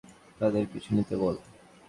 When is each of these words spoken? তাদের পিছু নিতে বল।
তাদের 0.39 0.63
পিছু 0.71 0.89
নিতে 0.95 1.15
বল। 1.17 1.35